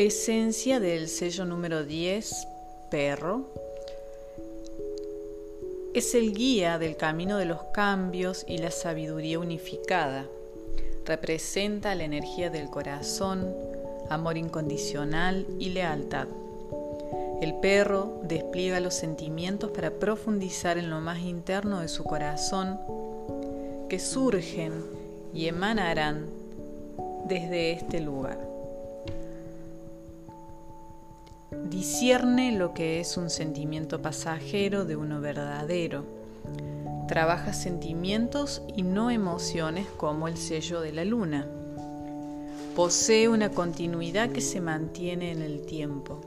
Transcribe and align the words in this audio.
Esencia 0.00 0.80
del 0.80 1.08
sello 1.08 1.44
número 1.44 1.84
10, 1.84 2.48
perro. 2.90 3.50
Es 5.92 6.14
el 6.14 6.32
guía 6.32 6.78
del 6.78 6.96
camino 6.96 7.36
de 7.36 7.44
los 7.44 7.64
cambios 7.74 8.46
y 8.48 8.56
la 8.56 8.70
sabiduría 8.70 9.38
unificada. 9.38 10.24
Representa 11.04 11.94
la 11.94 12.04
energía 12.04 12.48
del 12.48 12.70
corazón, 12.70 13.54
amor 14.08 14.38
incondicional 14.38 15.46
y 15.58 15.68
lealtad. 15.68 16.28
El 17.42 17.56
perro 17.56 18.22
despliega 18.22 18.80
los 18.80 18.94
sentimientos 18.94 19.70
para 19.70 19.90
profundizar 19.90 20.78
en 20.78 20.88
lo 20.88 21.02
más 21.02 21.18
interno 21.18 21.80
de 21.80 21.88
su 21.88 22.04
corazón, 22.04 22.80
que 23.90 23.98
surgen 23.98 24.82
y 25.34 25.46
emanarán 25.48 26.24
desde 27.26 27.72
este 27.72 28.00
lugar. 28.00 28.49
Discierne 31.70 32.52
lo 32.52 32.74
que 32.74 33.00
es 33.00 33.16
un 33.16 33.30
sentimiento 33.30 34.02
pasajero 34.02 34.84
de 34.84 34.96
uno 34.96 35.20
verdadero. 35.20 36.04
Trabaja 37.08 37.52
sentimientos 37.52 38.62
y 38.76 38.82
no 38.82 39.10
emociones 39.10 39.86
como 39.96 40.28
el 40.28 40.36
sello 40.36 40.80
de 40.80 40.92
la 40.92 41.04
luna. 41.04 41.46
Posee 42.76 43.28
una 43.28 43.50
continuidad 43.50 44.30
que 44.30 44.40
se 44.40 44.60
mantiene 44.60 45.30
en 45.30 45.42
el 45.42 45.62
tiempo. 45.64 46.20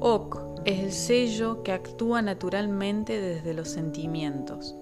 Ok 0.00 0.50
es 0.64 0.80
el 0.80 0.92
sello 0.92 1.62
que 1.62 1.72
actúa 1.72 2.20
naturalmente 2.22 3.20
desde 3.20 3.54
los 3.54 3.68
sentimientos. 3.68 4.74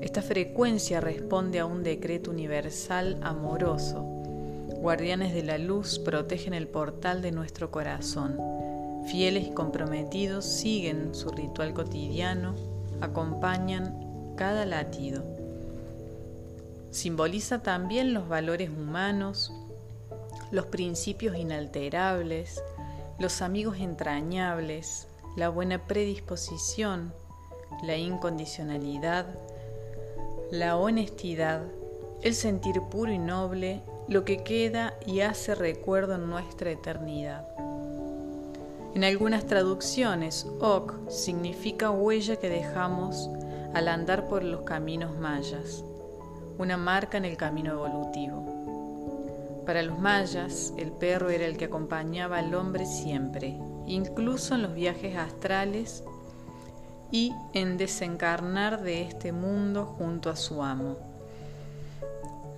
Esta 0.00 0.22
frecuencia 0.22 1.00
responde 1.00 1.58
a 1.58 1.66
un 1.66 1.82
decreto 1.82 2.30
universal 2.30 3.18
amoroso 3.22 4.07
Guardianes 4.80 5.34
de 5.34 5.42
la 5.42 5.58
luz 5.58 5.98
protegen 5.98 6.54
el 6.54 6.68
portal 6.68 7.20
de 7.20 7.32
nuestro 7.32 7.72
corazón. 7.72 8.38
Fieles 9.08 9.48
y 9.48 9.50
comprometidos 9.50 10.44
siguen 10.44 11.16
su 11.16 11.30
ritual 11.30 11.74
cotidiano, 11.74 12.54
acompañan 13.00 14.34
cada 14.36 14.64
latido. 14.66 15.24
Simboliza 16.92 17.60
también 17.60 18.14
los 18.14 18.28
valores 18.28 18.70
humanos, 18.70 19.52
los 20.52 20.66
principios 20.66 21.36
inalterables, 21.36 22.62
los 23.18 23.42
amigos 23.42 23.78
entrañables, 23.80 25.08
la 25.34 25.48
buena 25.48 25.88
predisposición, 25.88 27.12
la 27.82 27.96
incondicionalidad, 27.96 29.26
la 30.52 30.76
honestidad, 30.76 31.62
el 32.22 32.34
sentir 32.34 32.80
puro 32.90 33.12
y 33.12 33.18
noble 33.18 33.82
lo 34.08 34.24
que 34.24 34.42
queda 34.42 34.94
y 35.06 35.20
hace 35.20 35.54
recuerdo 35.54 36.14
en 36.14 36.30
nuestra 36.30 36.70
eternidad. 36.70 37.46
En 38.94 39.04
algunas 39.04 39.46
traducciones, 39.46 40.46
Ok 40.60 41.10
significa 41.10 41.90
huella 41.90 42.36
que 42.36 42.48
dejamos 42.48 43.28
al 43.74 43.86
andar 43.86 44.26
por 44.28 44.42
los 44.44 44.62
caminos 44.62 45.16
mayas, 45.18 45.84
una 46.56 46.78
marca 46.78 47.18
en 47.18 47.26
el 47.26 47.36
camino 47.36 47.72
evolutivo. 47.72 49.62
Para 49.66 49.82
los 49.82 49.98
mayas, 49.98 50.72
el 50.78 50.90
perro 50.90 51.28
era 51.28 51.44
el 51.44 51.58
que 51.58 51.66
acompañaba 51.66 52.38
al 52.38 52.54
hombre 52.54 52.86
siempre, 52.86 53.58
incluso 53.86 54.54
en 54.54 54.62
los 54.62 54.74
viajes 54.74 55.16
astrales 55.16 56.02
y 57.10 57.34
en 57.52 57.76
desencarnar 57.76 58.82
de 58.82 59.02
este 59.02 59.32
mundo 59.32 59.84
junto 59.84 60.30
a 60.30 60.36
su 60.36 60.62
amo. 60.62 61.07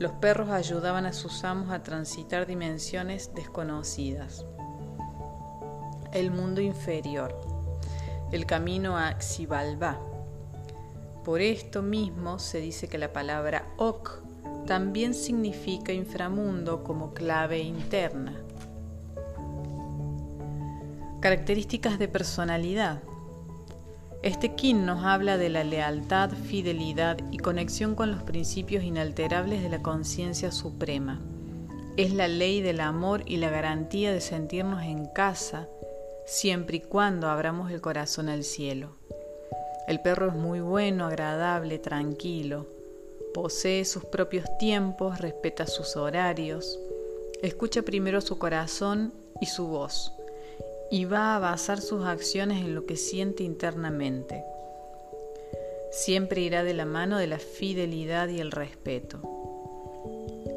Los 0.01 0.13
perros 0.13 0.49
ayudaban 0.49 1.05
a 1.05 1.13
sus 1.13 1.45
amos 1.45 1.71
a 1.71 1.83
transitar 1.83 2.47
dimensiones 2.47 3.35
desconocidas. 3.35 4.47
El 6.15 6.31
mundo 6.31 6.63
inferior. 6.63 7.39
El 8.33 8.47
camino 8.47 8.97
a 8.97 9.21
Xibalbá. 9.21 10.01
Por 11.23 11.43
esto 11.43 11.83
mismo 11.83 12.39
se 12.39 12.61
dice 12.61 12.89
que 12.89 12.97
la 12.97 13.13
palabra 13.13 13.67
Ok 13.77 14.23
también 14.67 15.13
significa 15.13 15.93
inframundo 15.93 16.83
como 16.83 17.13
clave 17.13 17.59
interna. 17.59 18.41
Características 21.21 21.99
de 21.99 22.09
personalidad. 22.09 23.03
Este 24.23 24.55
kin 24.55 24.85
nos 24.85 25.03
habla 25.03 25.39
de 25.39 25.49
la 25.49 25.65
lealtad, 25.65 26.31
fidelidad 26.31 27.17
y 27.31 27.39
conexión 27.39 27.95
con 27.95 28.11
los 28.11 28.23
principios 28.23 28.85
inalterables 28.85 29.63
de 29.63 29.71
la 29.71 29.81
conciencia 29.81 30.53
suprema. 30.53 31.23
Es 31.97 32.13
la 32.13 32.29
ley 32.29 32.61
del 32.61 32.81
amor 32.81 33.23
y 33.25 33.39
la 33.39 33.49
garantía 33.49 34.13
de 34.13 34.21
sentirnos 34.21 34.83
en 34.83 35.07
casa 35.07 35.69
siempre 36.27 36.77
y 36.77 36.81
cuando 36.81 37.29
abramos 37.29 37.71
el 37.71 37.81
corazón 37.81 38.29
al 38.29 38.45
cielo. 38.45 38.91
El 39.89 40.03
perro 40.03 40.29
es 40.29 40.35
muy 40.35 40.61
bueno, 40.61 41.07
agradable, 41.07 41.79
tranquilo. 41.79 42.67
Posee 43.33 43.87
sus 43.87 44.05
propios 44.05 44.45
tiempos, 44.59 45.19
respeta 45.19 45.67
sus 45.67 45.97
horarios. 45.97 46.79
Escucha 47.43 47.81
primero 47.81 48.21
su 48.21 48.39
corazón 48.39 49.15
y 49.41 49.47
su 49.47 49.67
voz 49.67 50.13
y 50.91 51.05
va 51.05 51.37
a 51.37 51.39
basar 51.39 51.81
sus 51.81 52.05
acciones 52.05 52.65
en 52.65 52.75
lo 52.75 52.85
que 52.85 52.97
siente 52.97 53.45
internamente. 53.45 54.45
Siempre 55.93 56.41
irá 56.41 56.65
de 56.65 56.75
la 56.75 56.85
mano 56.85 57.19
de 57.19 57.27
la 57.29 57.39
fidelidad 57.39 58.29
y 58.29 58.41
el 58.41 58.51
respeto. 58.51 59.21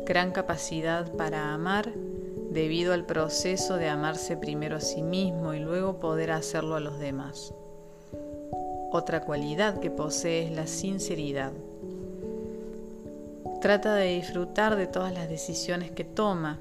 Gran 0.05 0.31
capacidad 0.31 1.11
para 1.13 1.53
amar 1.53 1.91
debido 2.51 2.94
al 2.94 3.05
proceso 3.05 3.77
de 3.77 3.89
amarse 3.89 4.38
primero 4.38 4.77
a 4.77 4.81
sí 4.81 5.01
mismo 5.01 5.53
y 5.53 5.59
luego 5.59 5.99
poder 5.99 6.31
hacerlo 6.31 6.75
a 6.75 6.79
los 6.79 7.00
demás. 7.00 7.53
Otra 8.91 9.21
cualidad 9.21 9.79
que 9.79 9.89
posee 9.89 10.45
es 10.45 10.51
la 10.51 10.67
sinceridad. 10.67 11.51
Trata 13.61 13.95
de 13.95 14.15
disfrutar 14.15 14.75
de 14.75 14.88
todas 14.88 15.13
las 15.13 15.29
decisiones 15.29 15.89
que 15.89 16.03
toma 16.03 16.59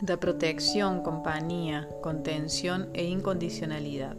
da 0.00 0.16
protección, 0.16 1.02
compañía, 1.02 1.88
contención 2.00 2.88
e 2.94 3.04
incondicionalidad. 3.04 4.16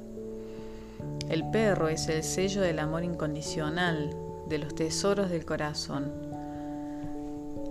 El 1.29 1.49
perro 1.49 1.87
es 1.87 2.07
el 2.07 2.23
sello 2.23 2.61
del 2.61 2.79
amor 2.79 3.03
incondicional, 3.03 4.15
de 4.47 4.57
los 4.57 4.75
tesoros 4.75 5.29
del 5.29 5.45
corazón, 5.45 6.11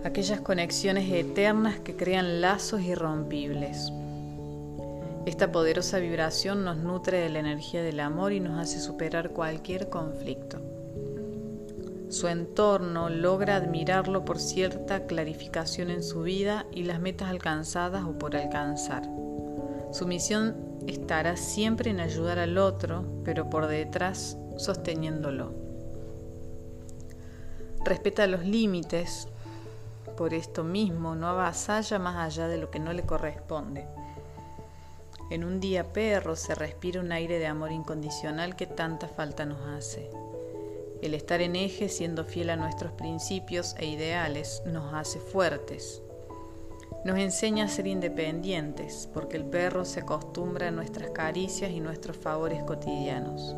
aquellas 0.02 0.40
conexiones 0.40 1.10
eternas 1.12 1.78
que 1.78 1.94
crean 1.94 2.40
lazos 2.40 2.80
irrompibles. 2.80 3.92
Esta 5.26 5.52
poderosa 5.52 5.98
vibración 5.98 6.64
nos 6.64 6.78
nutre 6.78 7.18
de 7.18 7.28
la 7.28 7.40
energía 7.40 7.82
del 7.82 8.00
amor 8.00 8.32
y 8.32 8.40
nos 8.40 8.58
hace 8.58 8.80
superar 8.80 9.30
cualquier 9.30 9.90
conflicto. 9.90 10.69
Su 12.10 12.26
entorno 12.26 13.08
logra 13.08 13.54
admirarlo 13.54 14.24
por 14.24 14.40
cierta 14.40 15.06
clarificación 15.06 15.90
en 15.90 16.02
su 16.02 16.22
vida 16.22 16.66
y 16.72 16.82
las 16.82 16.98
metas 16.98 17.30
alcanzadas 17.30 18.04
o 18.04 18.18
por 18.18 18.34
alcanzar. 18.36 19.04
Su 19.92 20.08
misión 20.08 20.56
estará 20.88 21.36
siempre 21.36 21.90
en 21.90 22.00
ayudar 22.00 22.40
al 22.40 22.58
otro, 22.58 23.04
pero 23.24 23.48
por 23.48 23.68
detrás 23.68 24.36
sosteniéndolo. 24.56 25.52
Respeta 27.84 28.26
los 28.26 28.44
límites, 28.44 29.28
por 30.16 30.34
esto 30.34 30.64
mismo 30.64 31.14
no 31.14 31.28
avasalla 31.28 32.00
más 32.00 32.16
allá 32.16 32.48
de 32.48 32.58
lo 32.58 32.72
que 32.72 32.80
no 32.80 32.92
le 32.92 33.06
corresponde. 33.06 33.86
En 35.30 35.44
un 35.44 35.60
día 35.60 35.92
perro 35.92 36.34
se 36.34 36.56
respira 36.56 37.00
un 37.00 37.12
aire 37.12 37.38
de 37.38 37.46
amor 37.46 37.70
incondicional 37.70 38.56
que 38.56 38.66
tanta 38.66 39.06
falta 39.06 39.46
nos 39.46 39.60
hace. 39.60 40.10
El 41.02 41.14
estar 41.14 41.40
en 41.40 41.56
eje 41.56 41.88
siendo 41.88 42.24
fiel 42.24 42.50
a 42.50 42.56
nuestros 42.56 42.92
principios 42.92 43.74
e 43.78 43.86
ideales 43.86 44.62
nos 44.66 44.92
hace 44.92 45.18
fuertes. 45.18 46.02
Nos 47.06 47.18
enseña 47.18 47.64
a 47.64 47.68
ser 47.68 47.86
independientes 47.86 49.08
porque 49.14 49.38
el 49.38 49.44
perro 49.44 49.86
se 49.86 50.00
acostumbra 50.00 50.68
a 50.68 50.70
nuestras 50.70 51.10
caricias 51.10 51.70
y 51.70 51.80
nuestros 51.80 52.18
favores 52.18 52.62
cotidianos. 52.64 53.56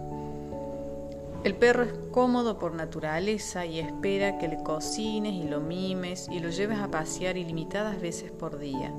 El 1.42 1.56
perro 1.56 1.82
es 1.82 1.92
cómodo 2.12 2.60
por 2.60 2.74
naturaleza 2.74 3.66
y 3.66 3.80
espera 3.80 4.38
que 4.38 4.46
le 4.46 4.62
cocines 4.62 5.32
y 5.32 5.48
lo 5.48 5.60
mimes 5.60 6.28
y 6.30 6.38
lo 6.38 6.50
lleves 6.50 6.78
a 6.78 6.92
pasear 6.92 7.36
ilimitadas 7.36 8.00
veces 8.00 8.30
por 8.30 8.60
día. 8.60 8.92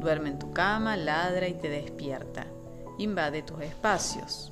Duerme 0.00 0.30
en 0.30 0.38
tu 0.38 0.54
cama, 0.54 0.96
ladra 0.96 1.46
y 1.46 1.52
te 1.52 1.68
despierta. 1.68 2.46
Invade 2.96 3.42
tus 3.42 3.60
espacios. 3.60 4.50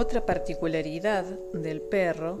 Otra 0.00 0.24
particularidad 0.24 1.26
del 1.52 1.82
perro 1.82 2.40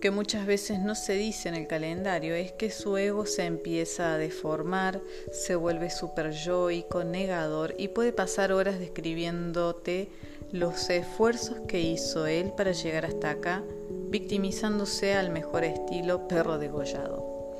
que 0.00 0.10
muchas 0.10 0.44
veces 0.44 0.80
no 0.80 0.96
se 0.96 1.12
dice 1.12 1.48
en 1.48 1.54
el 1.54 1.68
calendario 1.68 2.34
es 2.34 2.50
que 2.50 2.72
su 2.72 2.96
ego 2.96 3.26
se 3.26 3.44
empieza 3.44 4.12
a 4.12 4.18
deformar, 4.18 5.00
se 5.30 5.54
vuelve 5.54 5.88
super 5.88 6.32
yoico, 6.32 7.04
negador 7.04 7.76
y 7.78 7.86
puede 7.86 8.12
pasar 8.12 8.50
horas 8.50 8.80
describiéndote 8.80 10.08
los 10.50 10.90
esfuerzos 10.90 11.58
que 11.68 11.80
hizo 11.80 12.26
él 12.26 12.50
para 12.56 12.72
llegar 12.72 13.06
hasta 13.06 13.30
acá, 13.30 13.62
victimizándose 14.08 15.14
al 15.14 15.30
mejor 15.30 15.62
estilo 15.62 16.26
perro 16.26 16.58
degollado. 16.58 17.54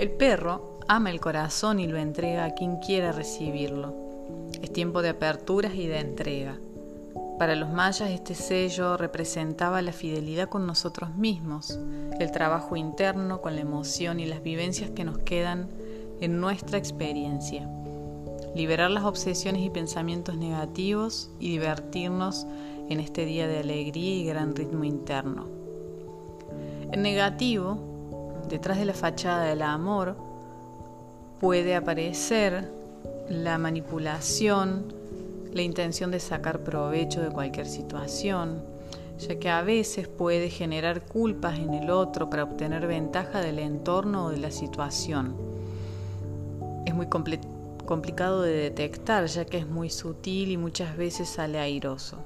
El 0.00 0.10
perro 0.10 0.80
ama 0.88 1.12
el 1.12 1.20
corazón 1.20 1.78
y 1.78 1.86
lo 1.86 1.98
entrega 1.98 2.46
a 2.46 2.54
quien 2.54 2.78
quiera 2.78 3.12
recibirlo. 3.12 3.94
Es 4.60 4.72
tiempo 4.72 5.02
de 5.02 5.10
aperturas 5.10 5.76
y 5.76 5.86
de 5.86 6.00
entrega. 6.00 6.58
Para 7.40 7.56
los 7.56 7.70
mayas 7.70 8.10
este 8.10 8.34
sello 8.34 8.98
representaba 8.98 9.80
la 9.80 9.92
fidelidad 9.92 10.50
con 10.50 10.66
nosotros 10.66 11.14
mismos, 11.14 11.80
el 12.18 12.30
trabajo 12.32 12.76
interno 12.76 13.40
con 13.40 13.54
la 13.54 13.62
emoción 13.62 14.20
y 14.20 14.26
las 14.26 14.42
vivencias 14.42 14.90
que 14.90 15.04
nos 15.04 15.16
quedan 15.20 15.70
en 16.20 16.38
nuestra 16.38 16.76
experiencia. 16.76 17.66
Liberar 18.54 18.90
las 18.90 19.04
obsesiones 19.04 19.62
y 19.62 19.70
pensamientos 19.70 20.36
negativos 20.36 21.30
y 21.40 21.52
divertirnos 21.52 22.46
en 22.90 23.00
este 23.00 23.24
día 23.24 23.48
de 23.48 23.60
alegría 23.60 24.16
y 24.16 24.26
gran 24.26 24.54
ritmo 24.54 24.84
interno. 24.84 25.46
En 26.92 27.00
negativo, 27.00 28.42
detrás 28.50 28.76
de 28.76 28.84
la 28.84 28.92
fachada 28.92 29.44
del 29.44 29.62
amor, 29.62 30.14
puede 31.40 31.74
aparecer 31.74 32.70
la 33.30 33.56
manipulación, 33.56 34.99
la 35.52 35.62
intención 35.62 36.10
de 36.10 36.20
sacar 36.20 36.60
provecho 36.60 37.20
de 37.20 37.30
cualquier 37.30 37.66
situación, 37.66 38.62
ya 39.18 39.38
que 39.38 39.50
a 39.50 39.62
veces 39.62 40.08
puede 40.08 40.48
generar 40.48 41.02
culpas 41.02 41.58
en 41.58 41.74
el 41.74 41.90
otro 41.90 42.30
para 42.30 42.44
obtener 42.44 42.86
ventaja 42.86 43.40
del 43.40 43.58
entorno 43.58 44.26
o 44.26 44.30
de 44.30 44.38
la 44.38 44.50
situación. 44.50 45.34
Es 46.86 46.94
muy 46.94 47.08
complicado 47.08 48.42
de 48.42 48.52
detectar, 48.52 49.26
ya 49.26 49.44
que 49.44 49.58
es 49.58 49.66
muy 49.66 49.90
sutil 49.90 50.50
y 50.50 50.56
muchas 50.56 50.96
veces 50.96 51.28
sale 51.28 51.58
airoso. 51.58 52.18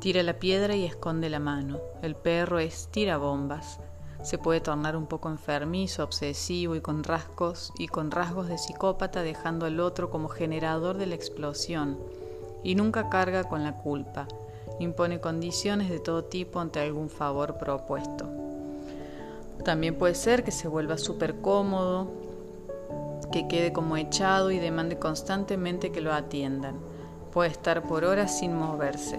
Tira 0.00 0.22
la 0.22 0.38
piedra 0.38 0.76
y 0.76 0.84
esconde 0.84 1.28
la 1.28 1.40
mano. 1.40 1.78
El 2.02 2.14
perro 2.14 2.58
es 2.58 2.88
tira 2.90 3.16
bombas. 3.16 3.80
Se 4.22 4.38
puede 4.38 4.60
tornar 4.60 4.96
un 4.96 5.06
poco 5.06 5.30
enfermizo, 5.30 6.04
obsesivo 6.04 6.76
y 6.76 6.80
con 6.80 7.04
rasgos 7.04 7.72
y 7.78 7.88
con 7.88 8.10
rasgos 8.10 8.48
de 8.48 8.58
psicópata, 8.58 9.22
dejando 9.22 9.64
al 9.64 9.80
otro 9.80 10.10
como 10.10 10.28
generador 10.28 10.98
de 10.98 11.06
la 11.06 11.14
explosión 11.14 11.98
y 12.62 12.74
nunca 12.74 13.08
carga 13.08 13.44
con 13.44 13.64
la 13.64 13.74
culpa. 13.74 14.26
Impone 14.78 15.20
condiciones 15.20 15.90
de 15.90 16.00
todo 16.00 16.24
tipo 16.24 16.60
ante 16.60 16.80
algún 16.80 17.10
favor 17.10 17.58
propuesto. 17.58 18.28
También 19.64 19.96
puede 19.96 20.14
ser 20.14 20.42
que 20.42 20.52
se 20.52 20.68
vuelva 20.68 20.96
súper 20.96 21.36
cómodo, 21.40 22.10
que 23.30 23.46
quede 23.46 23.72
como 23.72 23.96
echado 23.96 24.50
y 24.50 24.58
demande 24.58 24.98
constantemente 24.98 25.92
que 25.92 26.00
lo 26.00 26.12
atiendan. 26.12 26.76
Puede 27.32 27.50
estar 27.50 27.82
por 27.82 28.04
horas 28.04 28.38
sin 28.38 28.56
moverse. 28.56 29.18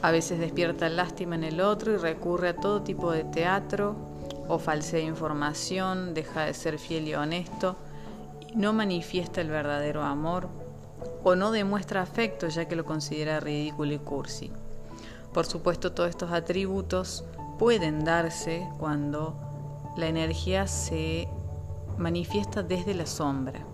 A 0.00 0.10
veces 0.10 0.38
despierta 0.38 0.88
lástima 0.88 1.34
en 1.34 1.44
el 1.44 1.60
otro 1.60 1.92
y 1.92 1.96
recurre 1.96 2.50
a 2.50 2.56
todo 2.56 2.82
tipo 2.82 3.12
de 3.12 3.24
teatro 3.24 3.94
o 4.48 4.58
falsea 4.58 5.00
información, 5.00 6.14
deja 6.14 6.46
de 6.46 6.54
ser 6.54 6.78
fiel 6.78 7.08
y 7.08 7.14
honesto 7.14 7.76
y 8.48 8.56
no 8.56 8.72
manifiesta 8.72 9.40
el 9.40 9.48
verdadero 9.48 10.02
amor 10.02 10.48
o 11.22 11.34
no 11.36 11.50
demuestra 11.50 12.02
afecto 12.02 12.48
ya 12.48 12.66
que 12.66 12.76
lo 12.76 12.84
considera 12.84 13.40
ridículo 13.40 13.92
y 13.92 13.98
cursi. 13.98 14.50
Por 15.32 15.46
supuesto, 15.46 15.92
todos 15.92 16.10
estos 16.10 16.32
atributos 16.32 17.24
pueden 17.58 18.04
darse 18.04 18.68
cuando 18.78 19.34
la 19.96 20.06
energía 20.06 20.66
se 20.66 21.28
manifiesta 21.96 22.62
desde 22.62 22.94
la 22.94 23.06
sombra. 23.06 23.71